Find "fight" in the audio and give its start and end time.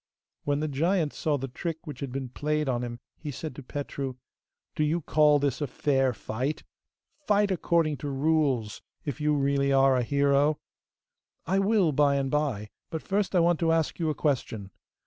6.11-6.63, 7.27-7.51